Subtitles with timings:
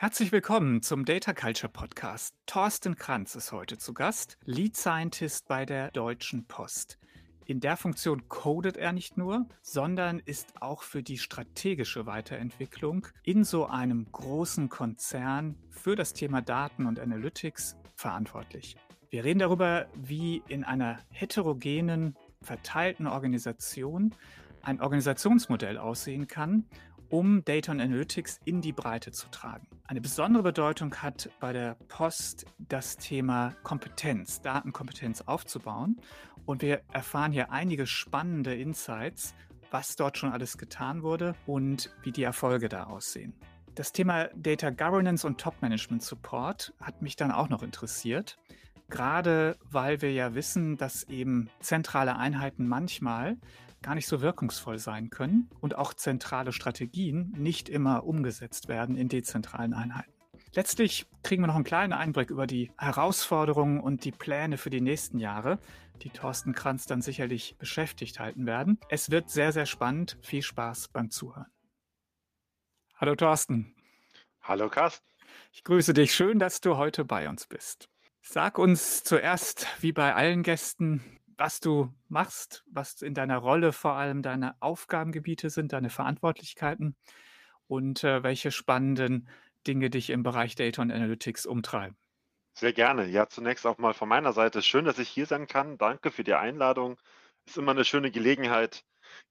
[0.00, 2.34] Herzlich willkommen zum Data Culture Podcast.
[2.46, 6.98] Thorsten Kranz ist heute zu Gast, Lead Scientist bei der Deutschen Post.
[7.44, 13.44] In der Funktion codet er nicht nur, sondern ist auch für die strategische Weiterentwicklung in
[13.44, 18.76] so einem großen Konzern für das Thema Daten und Analytics verantwortlich.
[19.10, 24.14] Wir reden darüber, wie in einer heterogenen, verteilten Organisation
[24.62, 26.64] ein Organisationsmodell aussehen kann
[27.10, 29.66] um Data und Analytics in die Breite zu tragen.
[29.86, 36.00] Eine besondere Bedeutung hat bei der Post das Thema Kompetenz, Datenkompetenz aufzubauen.
[36.46, 39.34] Und wir erfahren hier einige spannende Insights,
[39.70, 43.34] was dort schon alles getan wurde und wie die Erfolge da aussehen.
[43.74, 48.38] Das Thema Data Governance und Top Management Support hat mich dann auch noch interessiert.
[48.90, 53.38] Gerade weil wir ja wissen, dass eben zentrale Einheiten manchmal
[53.82, 59.08] gar nicht so wirkungsvoll sein können und auch zentrale Strategien nicht immer umgesetzt werden in
[59.08, 60.12] dezentralen Einheiten.
[60.52, 64.80] Letztlich kriegen wir noch einen kleinen Einblick über die Herausforderungen und die Pläne für die
[64.80, 65.60] nächsten Jahre,
[66.02, 68.78] die Thorsten Kranz dann sicherlich beschäftigt halten werden.
[68.88, 70.18] Es wird sehr, sehr spannend.
[70.22, 71.46] Viel Spaß beim Zuhören.
[72.96, 73.74] Hallo Thorsten.
[74.42, 75.06] Hallo Carsten.
[75.52, 76.12] Ich grüße dich.
[76.12, 77.88] Schön, dass du heute bei uns bist.
[78.22, 83.92] Sag uns zuerst, wie bei allen Gästen, was du machst, was in deiner Rolle vor
[83.94, 86.96] allem deine Aufgabengebiete sind, deine Verantwortlichkeiten
[87.66, 89.28] und äh, welche spannenden
[89.66, 91.96] Dinge dich im Bereich Data und Analytics umtreiben.
[92.54, 93.06] Sehr gerne.
[93.06, 95.78] Ja, zunächst auch mal von meiner Seite schön, dass ich hier sein kann.
[95.78, 96.96] Danke für die Einladung.
[97.46, 98.84] Ist immer eine schöne Gelegenheit,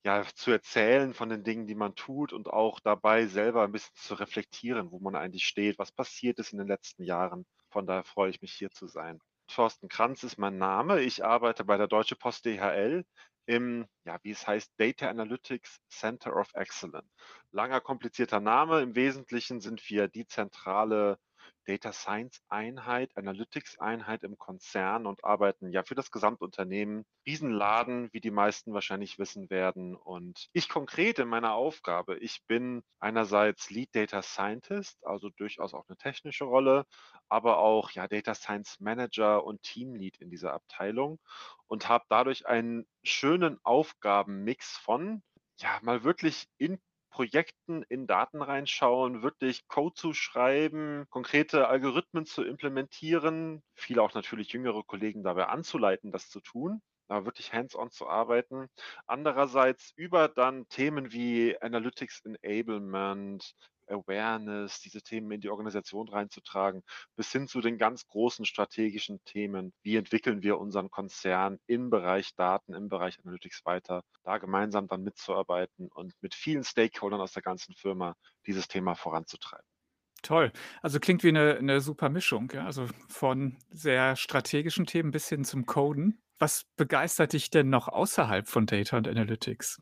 [0.04, 3.96] ja, zu erzählen von den Dingen, die man tut und auch dabei selber ein bisschen
[3.96, 7.46] zu reflektieren, wo man eigentlich steht, was passiert ist in den letzten Jahren.
[7.70, 9.20] Von daher freue ich mich hier zu sein.
[9.48, 11.02] Thorsten Kranz ist mein Name.
[11.02, 13.06] Ich arbeite bei der Deutsche Post DHL
[13.46, 17.10] im, ja, wie es heißt, Data Analytics Center of Excellence.
[17.52, 18.82] Langer, komplizierter Name.
[18.82, 21.18] Im Wesentlichen sind wir die zentrale
[21.70, 27.06] Data Science Einheit, Analytics Einheit im Konzern und arbeiten ja für das Gesamtunternehmen.
[27.28, 29.96] Riesenladen, wie die meisten wahrscheinlich wissen werden.
[29.96, 35.88] Und ich konkret in meiner Aufgabe, ich bin einerseits Lead Data Scientist, also durchaus auch
[35.88, 36.86] eine technische Rolle,
[37.28, 41.20] aber auch ja Data Science Manager und Teamlead in dieser Abteilung
[41.68, 45.22] und habe dadurch einen schönen Aufgabenmix von
[45.60, 52.44] ja, mal wirklich in Projekten in Daten reinschauen, wirklich Code zu schreiben, konkrete Algorithmen zu
[52.44, 58.08] implementieren, viele auch natürlich jüngere Kollegen dabei anzuleiten, das zu tun aber wirklich hands-on zu
[58.08, 58.68] arbeiten.
[59.08, 63.56] Andererseits über dann Themen wie Analytics Enablement,
[63.90, 66.84] Awareness, diese Themen in die Organisation reinzutragen,
[67.16, 69.74] bis hin zu den ganz großen strategischen Themen.
[69.82, 75.04] Wie entwickeln wir unseren Konzern im Bereich Daten, im Bereich Analytics weiter, da gemeinsam dann
[75.04, 79.66] mitzuarbeiten und mit vielen Stakeholdern aus der ganzen Firma dieses Thema voranzutreiben.
[80.22, 80.52] Toll.
[80.82, 82.66] Also klingt wie eine, eine super Mischung, ja?
[82.66, 86.22] also von sehr strategischen Themen bis hin zum Coden.
[86.40, 89.82] Was begeistert dich denn noch außerhalb von Data und Analytics?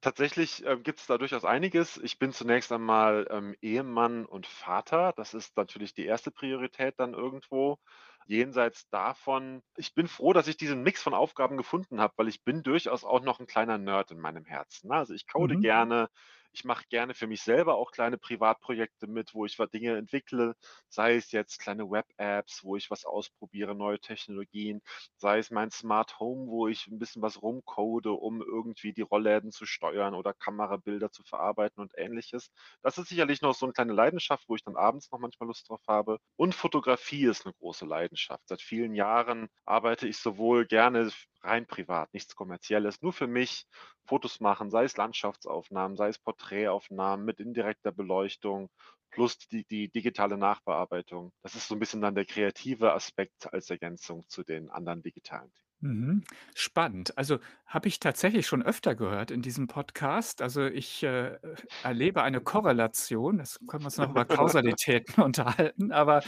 [0.00, 1.96] Tatsächlich äh, gibt es da durchaus einiges.
[1.96, 5.12] Ich bin zunächst einmal ähm, Ehemann und Vater.
[5.16, 7.78] Das ist natürlich die erste Priorität dann irgendwo.
[8.26, 12.44] Jenseits davon, ich bin froh, dass ich diesen Mix von Aufgaben gefunden habe, weil ich
[12.44, 14.88] bin durchaus auch noch ein kleiner Nerd in meinem Herzen.
[14.88, 14.94] Ne?
[14.94, 15.62] Also ich code mhm.
[15.62, 16.10] gerne,
[16.52, 20.54] ich mache gerne für mich selber auch kleine Privatprojekte mit, wo ich Dinge entwickle,
[20.88, 24.80] sei es jetzt kleine Web-Apps, wo ich was ausprobiere, neue Technologien,
[25.16, 29.52] sei es mein Smart Home, wo ich ein bisschen was rumcode, um irgendwie die Rollläden
[29.52, 32.50] zu steuern oder Kamerabilder zu verarbeiten und ähnliches.
[32.82, 35.68] Das ist sicherlich noch so eine kleine Leidenschaft, wo ich dann abends noch manchmal Lust
[35.68, 36.18] drauf habe.
[36.36, 38.46] Und Fotografie ist eine große Leidenschaft.
[38.48, 41.10] Seit vielen Jahren arbeite ich sowohl gerne
[41.42, 43.66] rein privat, nichts kommerzielles, nur für mich
[44.04, 48.70] Fotos machen, sei es Landschaftsaufnahmen, sei es Porträtaufnahmen mit indirekter Beleuchtung
[49.10, 51.32] plus die, die digitale Nachbearbeitung.
[51.42, 55.52] Das ist so ein bisschen dann der kreative Aspekt als Ergänzung zu den anderen digitalen
[55.54, 55.67] Themen.
[55.80, 56.24] Mhm.
[56.54, 57.16] Spannend.
[57.16, 60.42] Also habe ich tatsächlich schon öfter gehört in diesem Podcast.
[60.42, 61.38] Also ich äh,
[61.84, 63.38] erlebe eine Korrelation.
[63.38, 66.22] Das können wir uns noch über Kausalitäten unterhalten, aber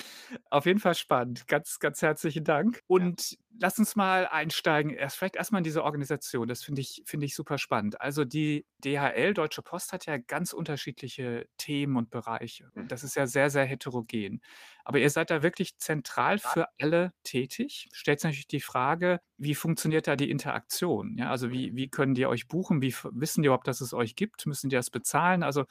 [0.50, 1.48] auf jeden Fall spannend.
[1.48, 2.82] Ganz, ganz herzlichen Dank.
[2.86, 4.92] Und lass uns mal einsteigen.
[4.92, 6.46] Erst vielleicht erstmal in diese Organisation.
[6.46, 8.00] Das finde ich, finde ich super spannend.
[8.00, 12.70] Also die DHL, Deutsche Post, hat ja ganz unterschiedliche Themen und Bereiche.
[12.74, 14.42] Und das ist ja sehr, sehr heterogen.
[14.90, 17.88] Aber ihr seid da wirklich zentral für alle tätig.
[17.92, 21.16] Stellt sich natürlich die Frage, wie funktioniert da die Interaktion?
[21.16, 22.82] Ja, also wie, wie können die euch buchen?
[22.82, 24.46] Wie wissen die überhaupt, dass es euch gibt?
[24.46, 25.42] Müssen die das bezahlen?
[25.44, 25.64] Also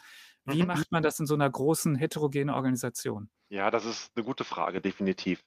[0.46, 0.64] Wie Mhm.
[0.64, 3.30] macht man das in so einer großen heterogenen Organisation?
[3.52, 5.44] Ja, das ist eine gute Frage, definitiv.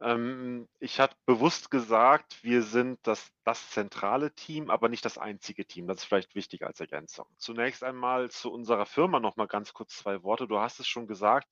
[0.00, 5.64] Ähm, ich hatte bewusst gesagt, wir sind das das zentrale Team, aber nicht das einzige
[5.66, 5.86] Team.
[5.86, 7.26] Das ist vielleicht wichtig als Ergänzung.
[7.38, 10.46] Zunächst einmal zu unserer Firma noch mal ganz kurz 2 Worte.
[10.46, 11.48] Du hast es schon gesagt,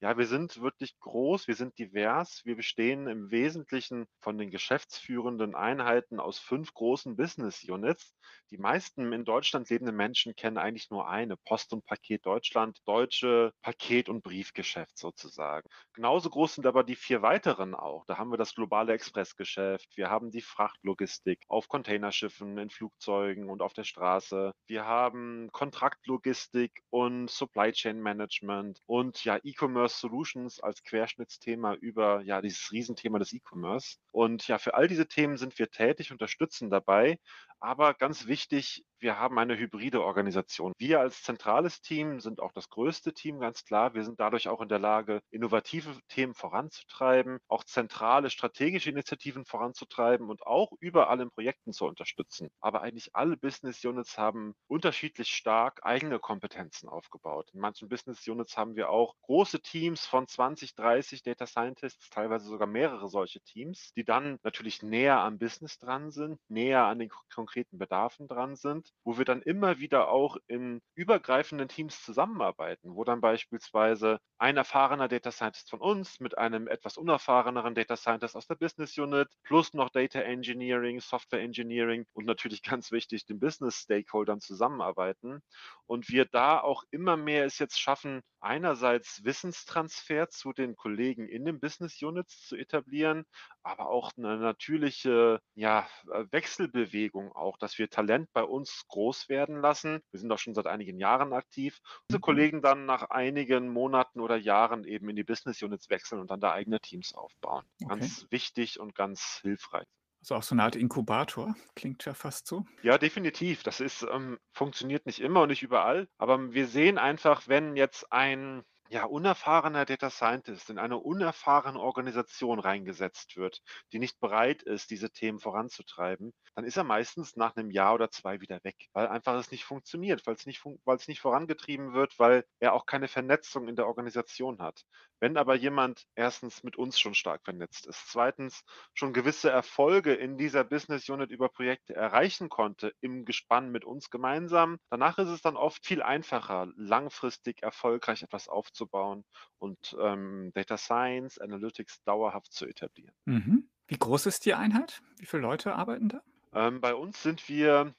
[0.00, 2.40] ja, wir sind wirklich groß, wir sind divers.
[2.44, 8.14] Wir bestehen im Wesentlichen von den geschäftsführenden Einheiten aus 5 großen Business Units.
[8.50, 13.52] Die meisten in Deutschland lebenden Menschen kennen eigentlich nur eine, Post und Paket Deutschland, deutsche
[13.60, 15.68] Paket und Briefgeschäft sozusagen.
[15.92, 18.04] Genauso groß sind aber die 4 weiteren auch.
[18.06, 23.60] Da haben wir das globale Expressgeschäft, wir haben die Frachtlogistik auf Containerschiffen, in Flugzeugen und
[23.60, 24.52] auf der Straße.
[24.66, 32.40] Wir haben Kontraktlogistik und Supply Chain Management und ja, E-Commerce Solutions als Querschnittsthema über ja
[32.40, 33.96] dieses Riesenthema des E-Commerce.
[34.12, 37.18] Und ja, für all diese Themen sind wir tätig, unterstützen dabei.
[37.58, 40.72] Aber ganz wichtig, wir haben eine hybride Organisation.
[40.78, 43.94] Wir als zentrales Team sind auch das größte Team, ganz klar.
[43.94, 50.28] Wir sind dadurch auch in der Lage, innovative Themen voranzutreiben, auch zentrale strategische Initiativen voranzutreiben
[50.28, 52.50] und auch überall in Projekten zu unterstützen.
[52.60, 57.50] Aber eigentlich alle Business Units haben unterschiedlich stark eigene Kompetenzen aufgebaut.
[57.54, 62.46] In manchen Business Units haben wir auch große Teams von 20, 30 Data Scientists, teilweise
[62.46, 67.10] sogar mehrere solche Teams, die dann natürlich näher am Business dran sind, näher an den
[67.34, 73.04] konkreten Bedarfen dran sind, wo wir dann immer wieder auch in übergreifenden Teams zusammenarbeiten, wo
[73.04, 78.46] dann beispielsweise ein erfahrener Data Scientist von uns mit einem etwas unerfahreneren Data Scientist aus
[78.46, 83.76] der Business Unit plus noch Data Engineering, Software Engineering und natürlich ganz wichtig den Business
[83.82, 85.40] Stakeholdern zusammenarbeiten.
[85.86, 91.44] Und wir da auch immer mehr es jetzt schaffen, einerseits Wissenstransfer zu den Kollegen in
[91.44, 93.24] den Business Units zu etablieren,
[93.62, 95.88] aber auch eine natürliche ja,
[96.30, 100.00] Wechselbewegung auch, dass wir Talent bei uns groß werden lassen.
[100.10, 101.80] Wir sind auch schon seit einigen Jahren aktiv.
[102.08, 102.20] Diese Mhm.
[102.20, 106.40] Kollegen dann nach einigen Monaten oder Jahren eben in die Business Units wechseln und dann
[106.40, 107.64] da eigene Teams aufbauen.
[107.84, 108.10] Okay.
[108.10, 109.86] Ganz wichtig und ganz hilfreich.
[110.22, 112.64] Also auch so eine Art Inkubator, klingt ja fast so.
[112.82, 113.62] Ja, definitiv.
[113.62, 118.10] Das ist, ähm, funktioniert nicht immer und nicht überall, aber wir sehen einfach, wenn jetzt
[118.12, 124.90] ein ja, unerfahrener Data Scientist in eine unerfahrene Organisation reingesetzt wird, die nicht bereit ist,
[124.90, 129.06] diese Themen voranzutreiben, dann ist er meistens nach einem Jahr oder 2 wieder weg, weil
[129.06, 133.68] einfach es nicht funktioniert, weil's nicht fun nicht vorangetrieben wird, weil er auch keine Vernetzung
[133.68, 134.82] in der Organisation hat.
[135.20, 138.62] Wenn aber jemand erstens mit uns schon stark vernetzt ist, zweitens
[138.94, 144.10] schon gewisse Erfolge in dieser Business Unit über Projekte erreichen konnte im Gespann mit uns
[144.10, 149.24] gemeinsam, danach ist es dann oft viel einfacher, langfristig erfolgreich etwas aufzubauen
[149.58, 153.14] und, ähm, Data Science, Analytics dauerhaft zu etablieren.
[153.26, 153.68] Mhm.
[153.86, 155.02] Wie groß ist die Einheit?
[155.18, 156.22] Wie viele Leute arbeiten da?
[156.52, 157.94] Ähm, bei uns sind wir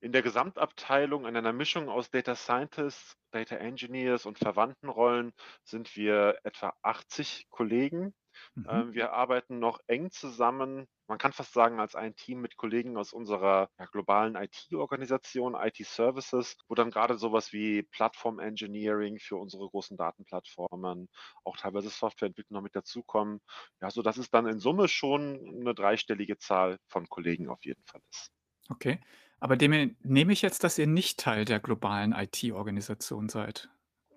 [0.00, 5.32] in der Gesamtabteilung in einer Mischung aus Data Scientists, Data Engineers und verwandten Rollen
[5.64, 8.14] sind wir etwa 80 Kollegen.
[8.54, 8.66] Mhm.
[8.68, 12.96] Ähm, wir arbeiten noch eng zusammen, man kann fast sagen, als ein Team mit Kollegen
[12.96, 19.36] aus unserer ja, globalen IT-Organisation, IT Services, wo dann gerade sowas wie Plattform Engineering für
[19.36, 21.08] unsere großen Datenplattformen,
[21.44, 23.40] auch teilweise Softwareentwicklung noch mit dazukommen.
[23.80, 27.84] Ja, so dass es dann in Summe schon eine dreistellige Zahl von Kollegen auf jeden
[27.84, 28.32] Fall ist.
[28.70, 28.98] Okay.
[29.40, 33.68] Aber dem nehme ich jetzt, dass ihr nicht Teil der globalen IT-Organisation seid?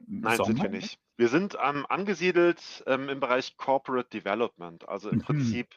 [0.08, 1.00] Nein, sind wir nicht.
[1.18, 5.22] Wir sind, ähm, angesiedelt, ähm, im Bereich Corporate Development, also im Mhm.
[5.24, 5.68] Prinzip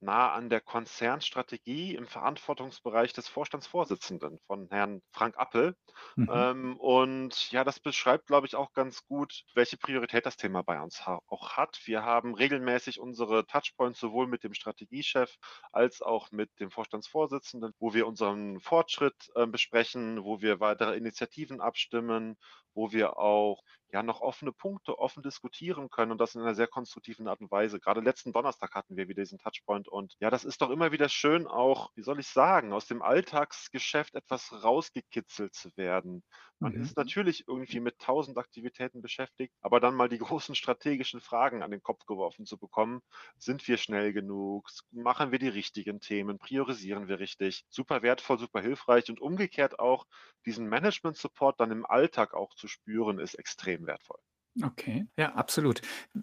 [0.00, 5.74] nah an der Konzernstrategie im Verantwortungsbereich des Vorstandsvorsitzenden von Herrn Frank Appel.
[6.16, 6.30] Mhm.
[6.32, 10.80] Ähm, und ja, das beschreibt, glaube ich, auch ganz gut, welche Priorität das Thema bei
[10.80, 11.80] uns ha auch hat.
[11.84, 15.36] Wir haben regelmäßig unsere Touchpoints sowohl mit dem Strategiechef
[15.72, 21.60] als auch mit dem Vorstandsvorsitzenden, wo wir unseren Fortschritt, äh, besprechen, wo wir weitere Initiativen
[21.60, 22.36] abstimmen,
[22.74, 23.62] wo wir auch
[23.92, 27.50] ja noch offene Punkte offen diskutieren können und das in einer sehr konstruktiven Art und
[27.50, 27.80] Weise.
[27.80, 31.08] Gerade letzten Donnerstag hatten wir wieder diesen Touchpoint und ja, das ist doch immer wieder
[31.08, 36.22] schön, auch, wie soll ich sagen, aus dem Alltagsgeschäft etwas rausgekitzelt zu werden.
[36.58, 36.74] Man Mhm.
[36.74, 41.70] ist natürlich irgendwie mit tausend Aktivitäten beschäftigt, aber dann mal die großen strategischen Fragen an
[41.70, 43.00] den Kopf geworfen zu bekommen,
[43.38, 44.68] sind wir schnell genug?
[44.90, 46.38] Machen wir die richtigen Themen?
[46.38, 47.64] Priorisieren wir richtig?
[47.68, 50.04] Super wertvoll, super hilfreich und umgekehrt auch
[50.46, 54.18] diesen Management Support dann im Alltag auch zu spüren, ist extrem wertvoll.
[54.62, 55.82] Okay, ja, absolut.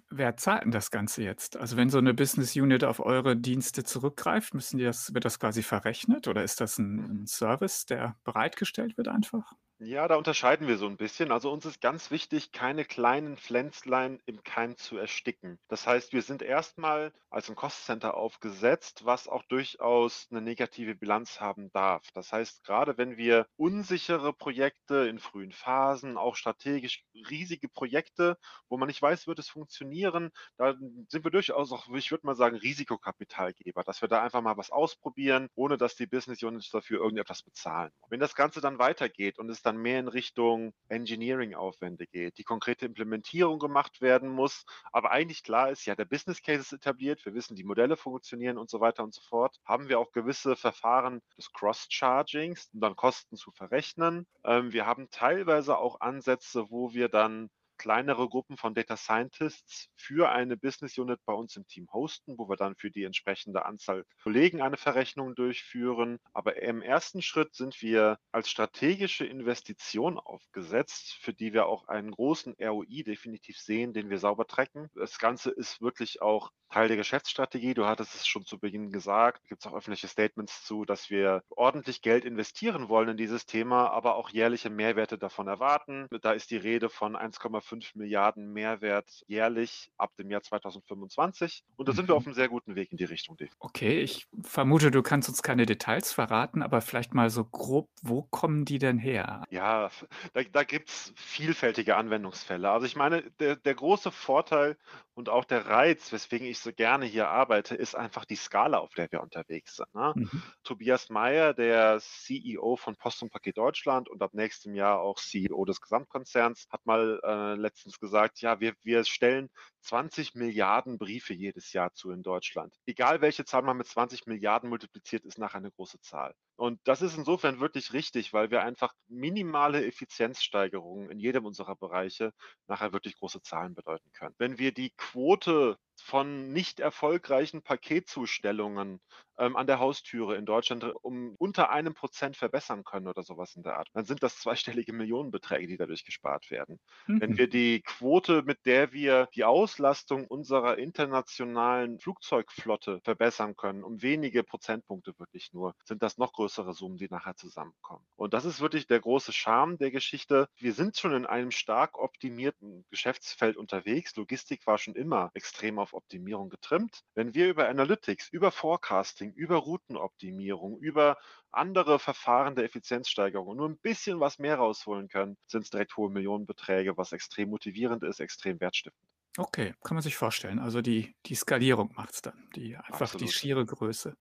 [0.09, 1.55] Wer zahlt denn das Ganze jetzt?
[1.55, 5.39] Also wenn so eine Business Unit auf eure Dienste zurückgreift, müssen die das wird das
[5.39, 9.53] quasi verrechnet oder ist das ein 'n Service, der bereitgestellt wird einfach?
[9.79, 11.31] Ja, da unterscheiden wir so ein bisschen.
[11.31, 15.59] Also, uns ist ganz wichtig, keine kleinen Pflänzlein im Keim zu ersticken.
[15.67, 20.95] Das heißt, wir sind erstmal als ein Cost Center aufgesetzt, was auch durchaus eine negative
[20.95, 22.03] Bilanz haben darf.
[22.13, 28.37] Das heißt, gerade wenn wir unsichere Projekte in frühen Phasen, auch strategisch riesige Projekte,
[28.69, 30.75] wo man nicht weiß, wird es funktionieren, da
[31.09, 34.71] sind wir durchaus auch, ich würde mal sagen, Risikokapitalgeber, dass wir da einfach mal was
[34.71, 37.91] ausprobieren, ohne dass die Business Units dafür irgendetwas bezahlen.
[38.09, 42.85] Wenn das Ganze dann weitergeht und es dann mehr in Richtung Engineering-Aufwände geht, die konkrete
[42.85, 47.33] Implementierung gemacht werden muss, aber eigentlich klar ist, ja, der Business Case ist etabliert, wir
[47.33, 51.21] wissen, die Modelle funktionieren und so weiter und so fort, haben wir auch gewisse Verfahren
[51.37, 54.27] des Cross-Chargings, um dann Kosten zu verrechnen.
[54.43, 60.31] Ähm, wir haben teilweise auch Ansätze, wo wir dann kleinere Gruppen von Data Scientists für
[60.31, 64.05] eine Business Unit bei uns im Team hosten, wo wir dann für die entsprechende Anzahl
[64.21, 66.19] Kollegen eine Verrechnung durchführen.
[66.33, 72.11] Aber im ersten Schritt sind wir als strategische Investition aufgesetzt, für die wir auch einen
[72.11, 74.89] großen ROI definitiv sehen, den wir sauber tracken.
[74.95, 77.75] Das Ganze ist wirklich auch Teil der Geschäftsstrategie.
[77.75, 79.47] Du hattest es schon zu Beginn gesagt.
[79.47, 83.91] Gibt es auch öffentliche Statements zu, dass wir ordentlich Geld investieren wollen in dieses Thema,
[83.91, 86.07] aber auch jährliche Mehrwerte davon erwarten.
[86.21, 91.63] Da ist die Rede von 1,5 Milliarden Mehrwert jährlich ab dem Jahr 2025.
[91.75, 92.17] Und da sind wir mhm.
[92.17, 93.37] auf einem sehr guten Weg in die Richtung.
[93.59, 98.23] Okay, ich vermute, du kannst uns keine Details verraten, aber vielleicht mal so grob, wo
[98.23, 99.43] kommen die denn her?
[99.49, 99.89] Ja,
[100.33, 102.69] da, da gibt es vielfältige Anwendungsfälle.
[102.69, 104.77] Also ich meine, der, der große Vorteil
[105.15, 108.93] und auch der Reiz, weswegen ich so gerne hier arbeite, ist einfach die Skala, auf
[108.93, 109.93] der wir unterwegs sind.
[109.93, 110.13] Ne?
[110.15, 110.43] Mhm.
[110.63, 115.65] Tobias Meyer, der CEO von Post und Paket Deutschland und ab nächstem Jahr auch CEO
[115.65, 119.49] des Gesamtkonzerns, hat mal äh, letztens gesagt, ja, wir, wir stellen
[119.83, 122.73] 20 Milliarden Briefe jedes Jahr zu in Deutschland.
[122.85, 126.33] Egal welche Zahl man mit 20 Milliarden multipliziert, ist nachher eine große Zahl.
[126.55, 132.31] Und das ist insofern wirklich richtig, weil wir einfach minimale Effizienzsteigerungen in jedem unserer Bereiche
[132.67, 134.35] nachher wirklich große Zahlen bedeuten können.
[134.37, 138.99] Wenn wir die Quote von nicht erfolgreichen Paketzustellungen
[139.37, 143.63] ähm, an der Haustüre in Deutschland um unter einem Prozent verbessern können oder sowas in
[143.63, 146.79] der Art, dann sind das zweistellige Millionenbeträge, die dadurch gespart werden.
[147.07, 147.21] Mhm.
[147.21, 154.03] Wenn wir die Quote, mit der wir die Auslastung unserer internationalen Flugzeugflotte verbessern können, um
[154.03, 158.05] wenige Prozentpunkte wirklich nur, sind das noch größere Summen, die nachher zusammenkommen.
[158.15, 160.47] Und das ist wirklich der große Charme der Geschichte.
[160.57, 164.15] Wir sind schon in einem stark optimierten Geschäftsfeld unterwegs.
[164.15, 167.01] Logistik war schon immer extrem auf Optimierung getrimmt.
[167.15, 171.17] Wenn wir über Analytics, über Forecasting, über Routenoptimierung, über
[171.51, 176.11] andere Verfahren der Effizienzsteigerung nur ein bisschen was mehr rausholen können, sind es direkt hohe
[176.11, 179.12] Millionenbeträge, was extrem motivierend ist, extrem wertstiftend.
[179.37, 180.59] Okay, kann man sich vorstellen.
[180.59, 183.21] Also die, die Skalierung macht es dann, die einfach Absolut.
[183.27, 184.15] die schiere Größe.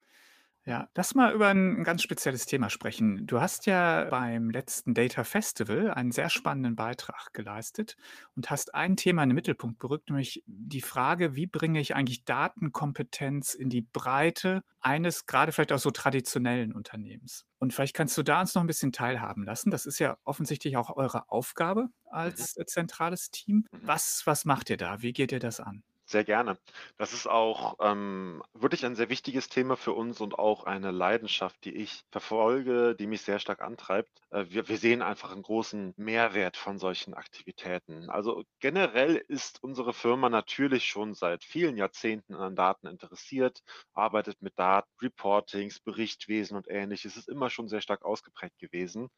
[0.65, 3.27] Ja, lass mal über ein ganz spezielles Thema sprechen.
[3.27, 7.97] Du hast ja beim letzten Data Festival einen sehr spannenden Beitrag geleistet
[8.37, 12.25] und hast ein Thema in den Mittelpunkt gerückt, nämlich die Frage, wie bringe ich eigentlich
[12.25, 17.45] Datenkompetenz in die Breite eines gerade vielleicht auch so traditionellen Unternehmens?
[17.59, 19.73] Und vielleicht kannst du da uns noch ein bisschen teilhaben lassen.
[19.73, 21.91] Das ist ja offensichtlich auch eure Aufgabe mhm.
[22.09, 23.67] als äh, zentrales Team.
[23.73, 23.79] Mhm.
[23.83, 25.03] Was, was macht ihr da?
[25.03, 25.83] Wie geht ihr das an?
[26.13, 26.59] Sehr gerne.
[26.99, 31.65] Das ist auch ähm, wirklich ein sehr wichtiges Thema für uns und auch eine Leidenschaft,
[31.65, 34.11] die ich verfolge, die mich sehr stark antreibt.
[34.31, 38.11] Äh, wir, wir sehen einfach einen großen Mehrwert von solchen Aktivitäten.
[38.11, 43.61] Also generell ist unsere Firma natürlich schon seit vielen Jahrzehnten an Daten interessiert,
[43.95, 47.13] arbeitet mit Daten, Reportings, Berichtwesen und ähnliches.
[47.13, 49.09] Es ist immer schon sehr stark ausgeprägt gewesen.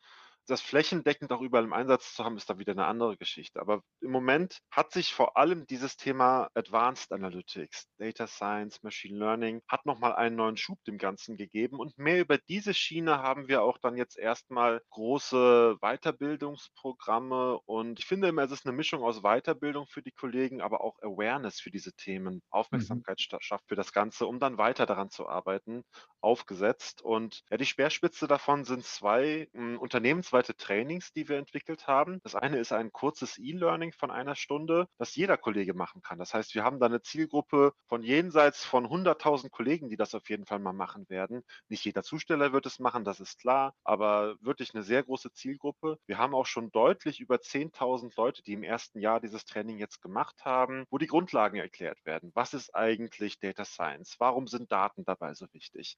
[0.47, 3.61] Das flächendeckend auch überall im Einsatz zu haben, ist da wieder eine andere Geschichte.
[3.61, 9.63] Aber im Moment hat sich vor allem dieses Thema Advanced Analytics, Data Science, Machine Learning,
[9.69, 11.79] hat nochmal einen neuen Schub dem Ganzen gegeben.
[11.79, 17.61] Und mehr über diese Schiene haben wir auch dann jetzt erstmal große Weiterbildungsprogramme.
[17.65, 20.99] Und ich finde immer, es ist eine Mischung aus Weiterbildung für die Kollegen, aber auch
[21.01, 22.43] Awareness für diese Themen, mhm.
[22.51, 23.39] Aufmerksamkeit mhm.
[23.41, 25.85] schafft für das Ganze, um dann weiter daran zu arbeiten,
[26.21, 27.01] aufgesetzt.
[27.03, 32.19] Und ja, die Speerspitze davon sind zwei hm, Unternehmens zweite Trainings, die wir entwickelt haben.
[32.25, 36.19] Das eine ist ein kurzes E-Learning von einer Stunde, das jeder Kollege machen kann.
[36.19, 40.29] Das heißt, wir haben da eine Zielgruppe von jenseits von 100.000 Kollegen, die das auf
[40.29, 41.45] jeden Fall mal machen werden.
[41.69, 46.01] Nicht jeder Zusteller wird es machen, das ist klar, aber wirklich eine sehr große Zielgruppe.
[46.07, 50.03] Wir haben auch schon deutlich über 10.000 Leute, die im ersten Jahr dieses Training jetzt
[50.03, 52.33] gemacht haben, wo die Grundlagen erklärt werden.
[52.35, 54.17] Was ist eigentlich Data Science?
[54.19, 55.97] Warum sind Daten dabei so wichtig?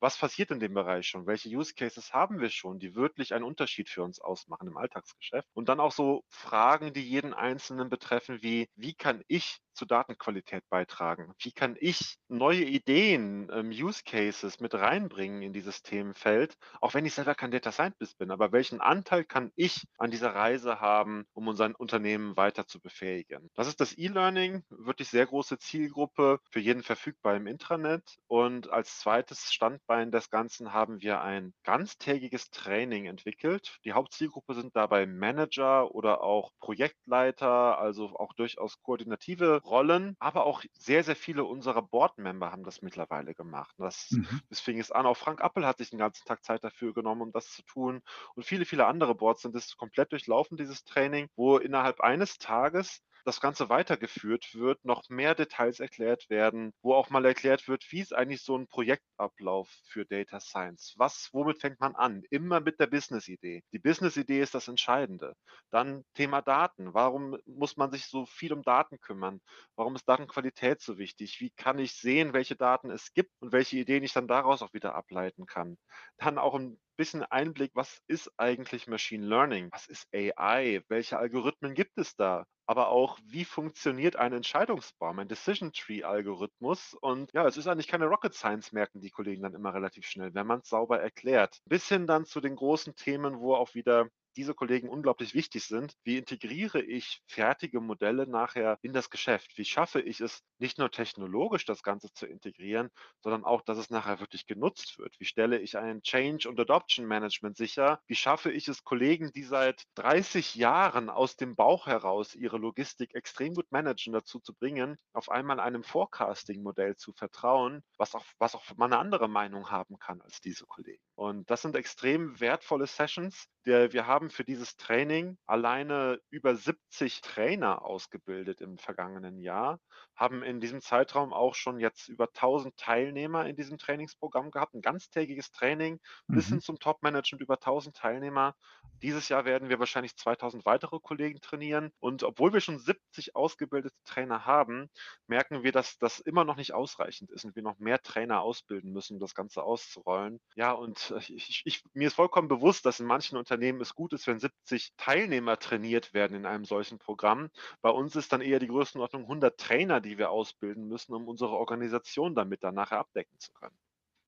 [0.00, 1.26] Was passiert in dem Bereich schon?
[1.26, 4.76] Welche Use Cases haben wir schon, die wirklich einen Unterschied Unterschied für uns ausmachen im
[4.76, 5.48] Alltagsgeschäft.
[5.54, 10.64] Und dann auch so Fragen, die jeden Einzelnen betreffen, wie, wie kann ich zur Datenqualität
[10.68, 11.32] beitragen?
[11.38, 17.06] Wie kann ich neue Ideen, ähm, Use Cases mit reinbringen in dieses Themenfeld, auch wenn
[17.06, 21.24] ich selber kein Data Scientist bin, aber welchen Anteil kann ich an dieser Reise haben,
[21.32, 23.50] um unser Unternehmen weiter zu befähigen?
[23.54, 28.18] Das ist das E-Learning, wirklich sehr große Zielgruppe, für jeden verfügbar im Intranet.
[28.26, 33.78] Und als zweites Standbein des Ganzen haben wir ein ganztägiges Training entwickelt.
[33.84, 40.62] Die Hauptzielgruppe sind dabei Manager oder auch Projektleiter, also auch durchaus koordinative Rollen, aber auch
[40.72, 43.74] sehr, sehr viele unserer Board-Member haben das mittlerweile gemacht.
[43.78, 44.38] Das, Mhm.
[44.60, 45.06] fing es an.
[45.06, 48.00] Auch Frank Appel hat sich den ganzen Tag Zeit dafür genommen, um das zu tun.
[48.34, 53.02] Und viele, viele andere Boards sind es komplett durchlaufen, dieses Training, wo innerhalb eines Tages
[53.28, 58.00] das Ganze weitergeführt wird, noch mehr Details erklärt werden, wo auch mal erklärt wird, wie
[58.00, 60.94] ist eigentlich so ein Projektablauf für Data Science?
[60.96, 62.22] Was, womit fängt man an?
[62.30, 63.62] Immer mit der Business-Idee.
[63.72, 65.34] Die Business-Idee ist das Entscheidende.
[65.70, 66.94] Dann Thema Daten.
[66.94, 69.40] Warum muss man sich so viel um Daten kümmern?
[69.76, 71.38] Warum ist Datenqualität so wichtig?
[71.40, 74.72] Wie kann ich sehen, welche Daten es gibt und welche Ideen ich dann daraus auch
[74.72, 75.76] wieder ableiten kann?
[76.16, 79.70] Dann auch ein bisschen Einblick, was ist eigentlich Machine Learning?
[79.72, 80.82] Was ist AI?
[80.88, 82.44] Welche Algorithmen gibt es da?
[82.68, 86.92] aber auch, wie funktioniert ein Entscheidungsbaum, ein Decision Tree Algorithmus.
[87.00, 90.34] Und ja, es ist eigentlich keine Rocket Science, merken die Kollegen dann immer relativ schnell,
[90.34, 91.60] wenn man es sauber erklärt.
[91.64, 95.94] Bis hin dann zu den großen Themen, wo auch wieder diese Kollegen unglaublich wichtig sind.
[96.04, 99.56] Wie integriere ich fertige Modelle nachher in das Geschäft?
[99.56, 103.90] Wie schaffe ich es, nicht nur technologisch das Ganze zu integrieren, sondern auch, dass es
[103.90, 105.18] nachher wirklich genutzt wird?
[105.18, 108.00] Wie stelle ich ein Change- und Adoption Management sicher?
[108.06, 113.14] Wie schaffe ich es, Kollegen, die seit 30 Jahren aus dem Bauch heraus ihre Logistik
[113.14, 118.54] extrem gut managen, dazu zu bringen, auf einmal einem Forecasting-Modell zu vertrauen, was auch, was
[118.54, 121.02] auch mal eine andere Meinung haben kann als diese Kollegen?
[121.14, 123.48] Und das sind extrem wertvolle Sessions.
[123.68, 129.78] Der, wir haben für dieses Training alleine über 70 Trainer ausgebildet im vergangenen Jahr,
[130.16, 134.80] haben in diesem Zeitraum auch schon jetzt über 1000 Teilnehmer in diesem Trainingsprogramm gehabt, ein
[134.82, 136.50] ganztägiges Training bis Mhm.
[136.50, 138.54] hin zum Top-Management über 1000 Teilnehmer.
[139.02, 141.90] Dieses Jahr werden wir wahrscheinlich 2000 weitere Kollegen trainieren.
[142.00, 144.88] Und obwohl wir schon 70 ausgebildete Trainer haben,
[145.26, 148.92] merken wir, dass das immer noch nicht ausreichend ist und wir noch mehr Trainer ausbilden
[148.92, 150.40] müssen, um das Ganze auszurollen.
[150.56, 154.12] Ja, und äh, ich, ich, mir ist vollkommen bewusst, dass in manchen Unternehmen es gut
[154.12, 157.50] ist, wenn 70 Teilnehmer trainiert werden in einem solchen Programm.
[157.80, 161.52] Bei uns ist dann eher die Größenordnung 100 Trainer, die wir ausbilden müssen, um unsere
[161.52, 163.78] Organisation damit dann nachher abdecken zu können.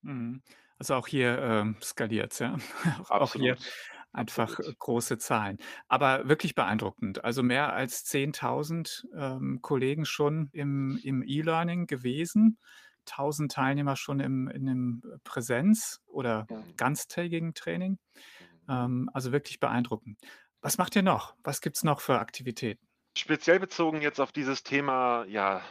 [0.03, 0.41] Mhm.
[0.77, 2.57] Also auch hier ähm, skaliert ja.
[2.99, 3.77] Auch, auch hier Absolut,
[4.13, 4.77] einfach äh, absolut.
[4.79, 5.57] große Zahlen.
[5.87, 7.23] Aber wirklich beeindruckend.
[7.23, 12.59] Also mehr als 10.000 ähm, Kollegen schon im, im E-Learning gewesen,
[13.05, 16.77] 1000 Teilnehmer schon im, in dem Präsenz- oder Mhm.
[16.77, 17.99] ganztägigen Training.
[18.71, 20.17] Ähm, also wirklich beeindruckend.
[20.61, 21.35] Was macht ihr noch?
[21.43, 22.87] Was gibt es noch für Aktivitäten?
[23.17, 25.61] Speziell bezogen jetzt auf dieses Thema, ja,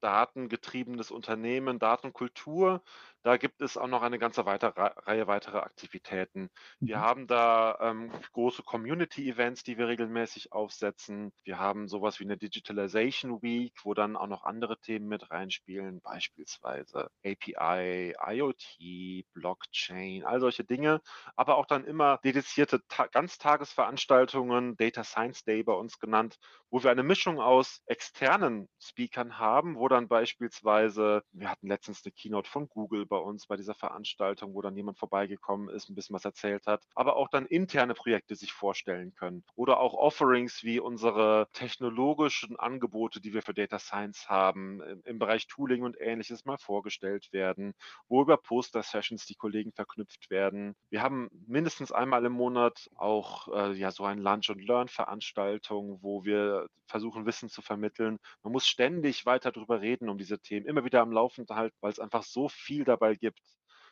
[0.00, 2.82] datengetriebenes Unternehmen, Datenkultur.
[3.24, 6.50] Da gibt es auch noch eine ganze weiter Reihe weiterer Aktivitäten.
[6.84, 7.00] Wir Mhm.
[7.00, 11.32] haben da ähm, große Community-Events, die wir regelmäßig aufsetzen.
[11.44, 16.00] Wir haben sowas wie eine Digitalization Week, wo dann auch noch andere Themen mit reinspielen,
[16.00, 21.00] beispielsweise API, IoT, Blockchain, all solche Dinge.
[21.36, 26.36] Aber auch dann immer dedizierte Ta Ganztagesveranstaltungen, Data Science Day bei uns genannt,
[26.70, 32.12] wo wir eine Mischung aus externen Speakern haben, wo dann beispielsweise, wir hatten letztens eine
[32.12, 36.14] Keynote von Google bei uns bei dieser Veranstaltung, wo dann jemand vorbeigekommen ist, ein bisschen
[36.14, 40.80] was erzählt hat, aber auch dann interne Projekte sich vorstellen können oder auch Offerings wie
[40.80, 46.58] unsere technologischen Angebote, die wir für Data Science haben, im, Bereich Tooling und ähnliches mal
[46.58, 47.74] vorgestellt werden,
[48.08, 50.76] wo über Poster-Sessions die Kollegen verknüpft werden.
[50.90, 55.98] Wir haben mindestens einmal im Monat auch äh, ja so ein Lunch and Learn Veranstaltung,
[56.02, 58.18] wo wir versuchen Wissen zu vermitteln.
[58.42, 61.92] Man muss ständig weiter darüber reden um diese Themen, immer wieder am Laufenden halten, weil
[61.92, 63.38] es einfach so viel dabei gibt.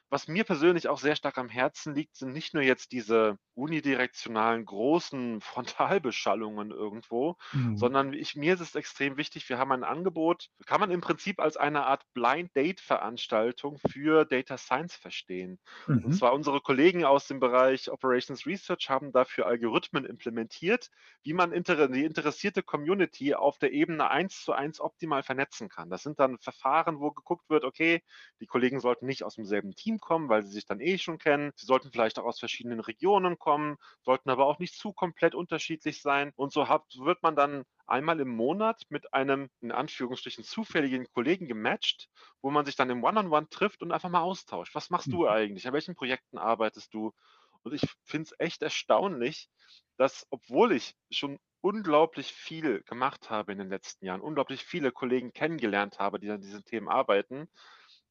[0.09, 4.65] Was mir persönlich auch sehr stark am Herzen liegt, sind nicht nur jetzt diese unidirektionalen
[4.65, 7.75] großen Frontalbeschallungen irgendwo, Mhm.
[7.75, 11.41] sondern ich, mir ist es extrem wichtig, wir haben ein Angebot, kann man im Prinzip
[11.41, 15.59] als eine Art Blind Date Veranstaltung für Data Science verstehen.
[16.01, 16.17] Und Mhm.
[16.17, 20.89] zwar unsere Kollegen aus dem Bereich Operations Research haben dafür Algorithmen implementiert,
[21.25, 25.91] wie man inter die interessierte Community auf der Ebene eins zu eins optimal vernetzen kann.
[25.91, 28.03] Das sind dann Verfahren, wo geguckt wird, okay,
[28.41, 31.53] die Kollegen sollten nicht aus demselben Team kommen, weil sie sich dann eh schon kennen.
[31.57, 36.01] Sie sollten vielleicht auch aus verschiedenen Regionen kommen, sollten aber auch nicht zu komplett unterschiedlich
[36.03, 36.33] sein.
[36.37, 41.47] Und so hat, wird man dann einmal im Monat mit einem in Anführungsstrichen zufälligen Kollegen
[41.47, 42.09] gematcht,
[42.43, 44.75] wo man sich dann im One-on-One trifft und einfach mal austauscht.
[44.75, 45.29] Was machst du Mhm.
[45.29, 45.67] eigentlich?
[45.67, 47.13] An welchen Projekten arbeitest du?
[47.63, 49.49] Und ich finde es echt erstaunlich,
[49.97, 55.33] dass, obwohl ich schon unglaublich viel gemacht habe in den letzten Jahren, unglaublich viele Kollegen
[55.33, 57.49] kennengelernt habe, die an diesen Themen arbeiten.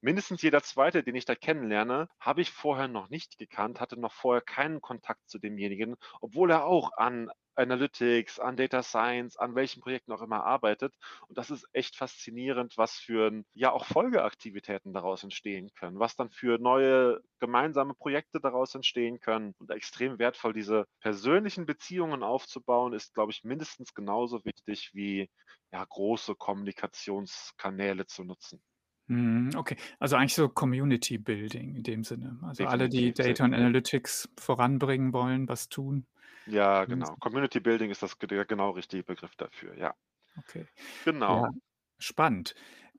[0.05, 4.13] Mindestens jeder Zweite, den ich da kennenlerne, habe ich vorher noch nicht gekannt, hatte noch
[4.13, 9.81] vorher keinen Kontakt zu demjenigen, obwohl er auch an Analytics, an Data Science, an welchen
[9.81, 10.93] Projekten auch immer arbeitet.
[11.27, 16.29] Und das ist echt faszinierend, was für ja auch Folgeaktivitäten daraus entstehen können, was dann
[16.29, 19.55] für neue gemeinsame Projekte daraus entstehen können.
[19.57, 25.31] Und extrem wertvoll, diese persönlichen Beziehungen aufzubauen, ist, glaube ich, mindestens genauso wichtig wie
[25.71, 28.61] ja, große Kommunikationskanäle zu nutzen.
[29.07, 32.39] Mhm, okay, also eigentlich so Community Building in dem Sinne.
[32.43, 36.07] Also alle, die Data und Analytics voranbringen wollen, was tun.
[36.47, 37.15] Ja, genau.
[37.17, 39.95] Community Building ist das der genau richtige Begriff dafür, ja.
[40.37, 40.67] Okay.
[41.05, 41.41] Genau.
[41.41, 41.51] Ja,
[41.99, 42.55] spannend.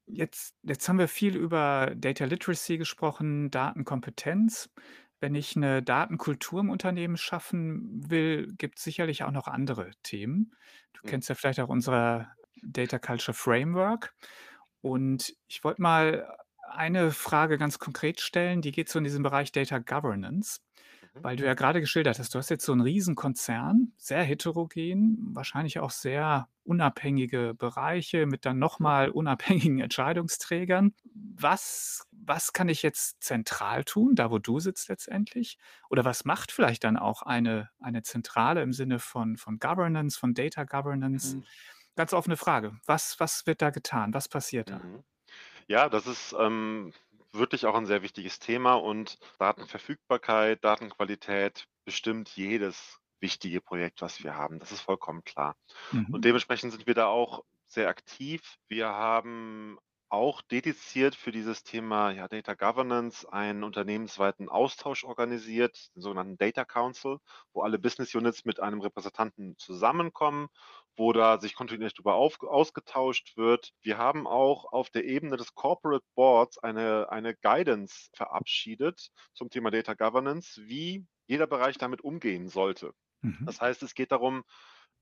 [0.06, 4.70] Jetzt jetzt haben wir viel über Data Literacy gesprochen, Datenkompetenz.
[5.20, 10.54] Wenn ich eine Datenkultur im Unternehmen schaffen will, gibt es sicherlich auch noch andere Themen.
[10.92, 11.06] Du Mhm.
[11.06, 14.14] kennst ja vielleicht auch unser Data Culture Framework.
[14.80, 16.36] Und ich wollte mal
[16.70, 20.60] eine Frage ganz konkret stellen, die geht so in diesem Bereich Data Governance,
[21.02, 21.22] Mhm.
[21.22, 25.78] weil du ja gerade geschildert hast, du hast jetzt so einen Riesenkonzern, sehr heterogen, wahrscheinlich
[25.80, 29.06] auch sehr unabhängige Bereiche mit dann noch Mhm.
[29.12, 30.94] unabhängigen Entscheidungsträgern.
[31.14, 35.58] Was was kann ich jetzt zentral tun, da wo du sitzt letztendlich?
[35.90, 40.34] Oder was macht vielleicht dann auch eine eine Zentrale im Sinne von von Governance, von
[40.34, 41.36] Data Governance?
[41.36, 41.46] Mhm.
[41.96, 42.78] Ganz offene Frage.
[42.86, 44.14] Was was wird da getan?
[44.14, 44.82] Was passiert da?
[44.82, 45.04] Mhm.
[45.68, 46.92] Ja, das ist, ähm,
[47.32, 54.36] wirklich auch ein sehr wichtiges Thema und Datenverfügbarkeit, Datenqualität bestimmt jedes wichtige Projekt, was wir
[54.36, 54.58] haben.
[54.60, 55.56] Das ist vollkommen klar.
[56.10, 56.26] Und Mhm.
[56.26, 58.58] dementsprechend sind wir da auch sehr aktiv.
[58.68, 59.78] Wir haben
[60.10, 66.64] auch dediziert für dieses Thema, ja, Data Governance einen unternehmensweiten Austausch organisiert, den sogenannten Data
[66.64, 67.18] Council,
[67.52, 70.48] wo alle Business Units mit einem Repräsentanten zusammenkommen,
[70.96, 73.72] wo da sich kontinuierlich darüber auf ausgetauscht wird.
[73.82, 79.70] Wir haben auch auf der Ebene des Corporate Boards eine eine Guidance verabschiedet zum Thema
[79.70, 82.92] Data Governance, wie jeder Bereich damit umgehen sollte.
[83.22, 83.44] Mhm.
[83.46, 84.44] Das heißt, es geht darum,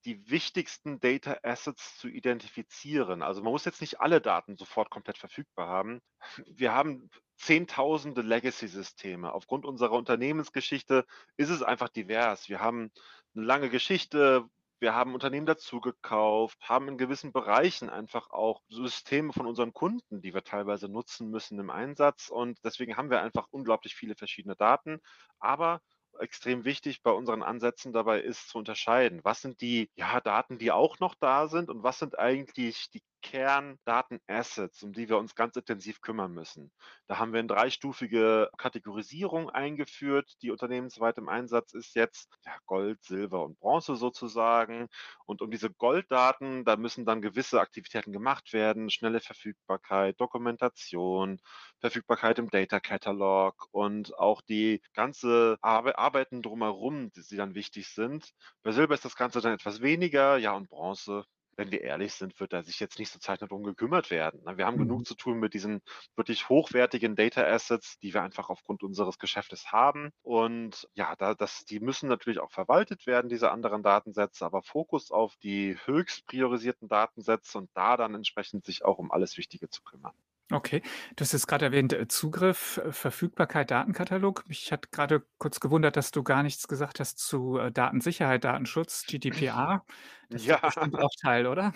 [0.05, 3.23] die wichtigsten Data Assets zu identifizieren.
[3.23, 6.01] Also man muss jetzt nicht alle Daten sofort komplett verfügbar haben.
[6.47, 9.33] Wir haben zehntausende Legacy-Systeme.
[9.33, 12.49] Aufgrund unserer Unternehmensgeschichte ist es einfach divers.
[12.49, 12.91] Wir haben
[13.35, 14.45] eine lange Geschichte.
[14.81, 20.35] Wir haben Unternehmen dazugekauft, haben in gewissen Bereichen einfach auch Systeme von unseren Kunden, die
[20.35, 22.29] wir teilweise nutzen müssen im Einsatz.
[22.29, 25.01] Und deswegen haben wir einfach unglaublich viele verschiedene Daten.
[25.39, 25.81] Aber
[26.21, 30.71] extrem wichtig bei unseren Ansätzen dabei ist zu unterscheiden, was sind die ja, Daten, die
[30.71, 35.57] auch noch da sind und was sind eigentlich die Kerndaten-Assets, um die wir uns ganz
[35.57, 36.71] intensiv kümmern müssen.
[37.07, 43.03] Da haben wir eine dreistufige Kategorisierung eingeführt, die unternehmensweit im Einsatz ist jetzt ja, Gold,
[43.03, 44.89] Silber und Bronze sozusagen.
[45.25, 51.41] Und um diese Golddaten, da müssen dann gewisse Aktivitäten gemacht werden, schnelle Verfügbarkeit, Dokumentation,
[51.81, 58.33] Verfügbarkeit im Data Catalog und auch die ganze Arbe Arbeiten drumherum, die dann wichtig sind.
[58.63, 61.25] Bei Silber ist das Ganze dann etwas weniger, ja, und Bronze
[61.57, 64.43] wenn wir ehrlich sind, wird da sich jetzt nicht so zeitnah drum gekümmert werden.
[64.45, 64.57] Ne?
[64.59, 64.79] Wir haben Mhm.
[64.79, 65.81] genug zu tun mit diesen
[66.17, 70.11] wirklich hochwertigen Data Assets, die wir einfach aufgrund unseres Geschäftes haben.
[70.23, 75.11] Und ja, da, das, die müssen natürlich auch verwaltet werden, diese anderen Datensätze, aber Fokus
[75.11, 79.83] auf die höchst priorisierten Datensätze und da dann entsprechend sich auch um alles Wichtige zu
[79.83, 80.15] kümmern.
[80.51, 80.83] Okay.
[81.17, 84.47] Du hast jetzt gerade erwähnt, äh, Zugriff, äh, Verfügbarkeit, Datenkatalog.
[84.47, 89.07] Mich hat gerade kurz gewundert, dass du gar nichts gesagt hast zu, äh, Datensicherheit, Datenschutz,
[89.07, 89.87] GDPR.
[90.29, 91.73] Das ist Ja, bestimmt auch Teil, oder?